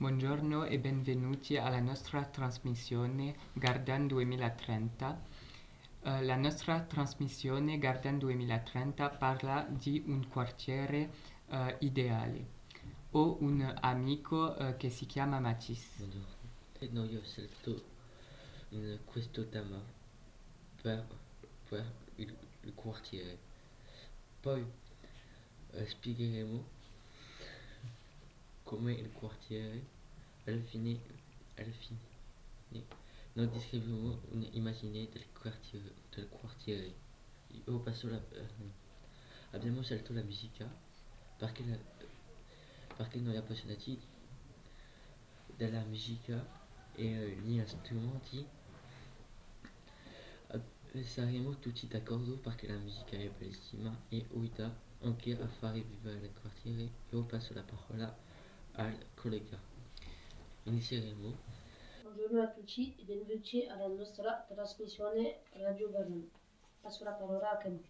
[0.00, 5.22] Buongiorno e benvenuti alla nostra trasmissione Gardan 2030.
[6.02, 11.10] Eh, la nostra trasmissione Gardan 2030 parla di un quartiere
[11.48, 12.46] eh, ideale.
[13.10, 15.96] Ho un amico eh, che si chiama Matisse.
[15.96, 16.36] Buongiorno.
[16.78, 17.82] E noi ho scelto
[18.68, 19.82] in questo tema
[20.80, 21.04] per,
[21.68, 23.36] per il, il quartiere.
[24.38, 24.64] Poi
[25.72, 26.76] eh, spiegheremo
[28.68, 29.82] come il quartiere
[30.44, 31.00] alla fine,
[31.54, 32.84] alla fine
[33.32, 36.94] noi descriviamo un'immagine del quartiere, del quartiere.
[37.64, 38.46] Io passo la, eh,
[39.52, 40.68] abbiamo scelto la musica
[41.38, 41.78] perché, la,
[42.94, 43.98] perché noi appassionati
[45.56, 46.46] della musica
[46.94, 48.46] e eh, gli strumenti
[51.04, 56.32] saremo tutti d'accordo perché la musica è bellissima e aiuta anche a fare vivere il
[56.38, 56.90] quartiere.
[57.08, 58.26] Io passo la parola
[59.14, 59.58] collega.
[60.62, 61.36] Inizieremo.
[62.02, 66.30] Buongiorno a tutti e benvenuti alla nostra trasmissione Radio Vernon.
[66.80, 67.88] Passo la parola a Camille.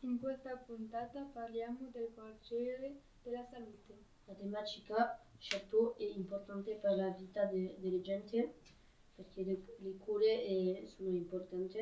[0.00, 3.96] In questa puntata parliamo del quartiere della salute.
[4.26, 8.56] La tematica scelta è importante per la vita de, delle gente
[9.14, 11.78] perché le, le cure eh, sono importanti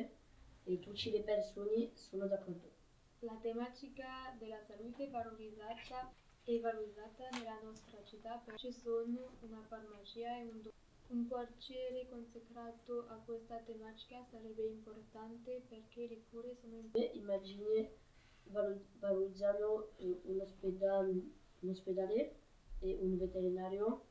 [0.63, 2.71] e tutte le persone sono d'accordo.
[3.19, 6.09] La tematica della salute è valorizzata
[6.55, 10.61] è valorizzata nella nostra città ci sono una farmacia e un,
[11.09, 17.17] un quartiere consacrato a questa tematica sarebbe importante perché le cure sono importanti.
[17.17, 17.91] Immagine
[18.45, 21.11] valorizzano eh, un, ospedale,
[21.59, 22.39] un ospedale
[22.79, 24.05] e un veterinario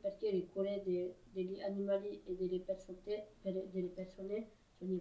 [0.00, 4.50] perché le cure de, degli animali e delle persone, delle persone
[4.84, 5.00] Il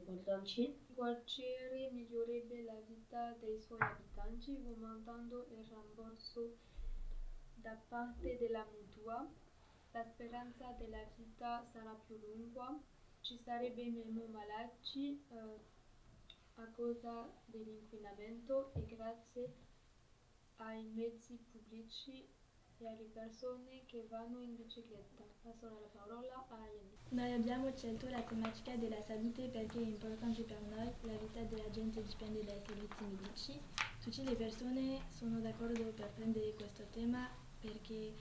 [0.94, 6.58] quartiere migliorerebbe la vita dei suoi abitanti aumentando il rimborso
[7.56, 9.28] da parte della mutua.
[9.92, 12.80] La speranza della vita sarà più lunga,
[13.22, 15.60] ci sarebbe meno malati eh,
[16.56, 19.56] a causa dell'inquinamento e grazie
[20.58, 22.24] ai mezzi pubblici
[22.82, 25.24] e alle persone che vanno in bicicletta.
[25.44, 27.12] Passo la parola a Yannick.
[27.12, 31.70] Noi abbiamo scelto la tematica della salute perché è importante per noi, la vita della
[31.70, 33.60] gente dipende dai servizi medici.
[34.02, 38.14] Tutte le persone sono d'accordo per prendere questo tema perché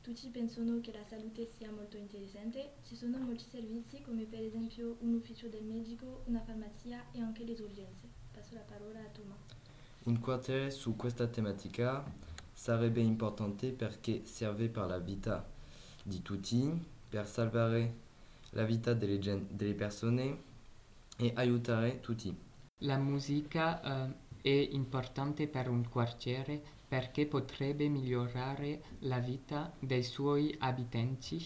[0.00, 2.74] tutti pensano che la salute sia molto interessante.
[2.84, 7.44] Ci sono molti servizi come per esempio un ufficio del medico, una farmacia e anche
[7.44, 8.08] le urgenze.
[8.30, 9.40] Passo la parola a Thomas.
[10.04, 12.04] Un quartiere su questa tematica
[12.54, 15.44] sarebbe importante perché serve per la vita
[16.02, 16.72] di tutti,
[17.08, 18.02] per salvare
[18.50, 20.42] la vita delle, gen- delle persone
[21.18, 22.34] e aiutare tutti.
[22.78, 30.54] La musica eh, è importante per un quartiere perché potrebbe migliorare la vita dei suoi
[30.58, 31.44] abitanti,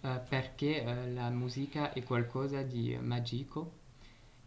[0.00, 3.84] eh, perché eh, la musica è qualcosa di magico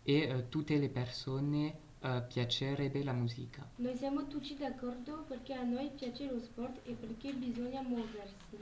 [0.04, 3.68] e eh, tutte le persone uh, piacerebbe la musica.
[3.78, 8.58] Noi siamo tutti d'accordo perché a noi piace lo sport e perché bisogna muoversi.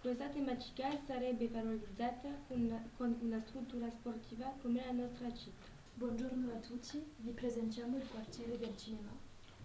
[0.00, 5.70] Questa tematica sarebbe valorizzata con, con una struttura sportiva come la nostra città.
[5.94, 9.10] Buongiorno a tutti, vi presentiamo il quartiere del cinema.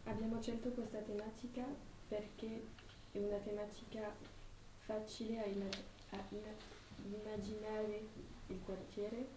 [0.04, 1.66] Abbiamo scelto questa tematica
[2.08, 2.66] perché
[3.12, 4.14] è una tematica
[4.86, 6.24] facile a, immag- a
[7.04, 8.08] immaginare
[8.48, 9.28] il quartiere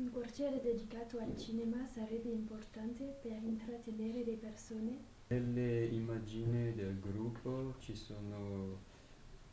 [0.00, 4.96] un quartiere dedicato al cinema sarebbe importante per intrattenere le persone.
[5.28, 8.78] Nelle immagini del gruppo ci sono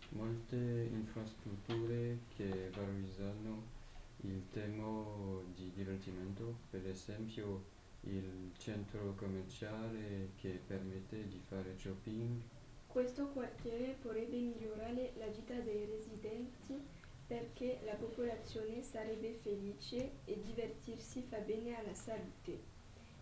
[0.09, 0.55] molte
[0.89, 3.75] infrastrutture che valorizzano
[4.21, 12.39] il tema di divertimento, per esempio il centro commerciale che permette di fare shopping.
[12.87, 16.95] Questo quartiere potrebbe migliorare la vita dei residenti
[17.27, 22.75] perché la popolazione sarebbe felice e divertirsi fa bene alla salute.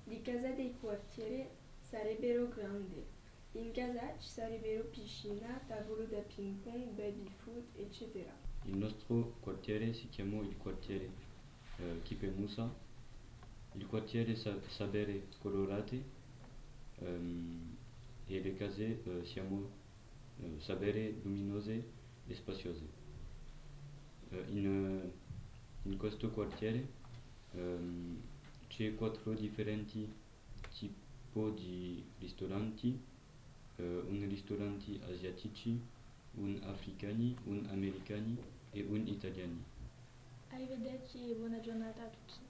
[0.03, 1.47] Le case dei quartieri
[1.81, 3.03] sarebbero grandi.
[3.53, 8.31] In casa ci sarebbero piscina, tavolo da ping pong, baby food, eccetera.
[8.65, 11.09] Il nostro quartiere si chiama il quartiere
[11.77, 12.71] eh, Kipe Musa.
[13.73, 16.03] Il quartiere sa- Sabere colorate
[16.99, 17.75] ehm,
[18.27, 19.69] e le case eh, siamo
[20.41, 21.83] eh, Sabere luminose
[22.27, 23.03] e spaziose.
[24.29, 25.11] In,
[25.83, 26.87] in, questo quartiere
[27.53, 28.19] um,
[28.67, 30.11] c'è quattro differenti
[30.77, 32.97] tipi di ristoranti,
[33.77, 35.79] uh, un ristorante asiatici,
[36.35, 38.37] un africani, un americani
[38.71, 39.63] e un italiani.
[40.49, 42.45] Arrivederci e buona giornata a tutti.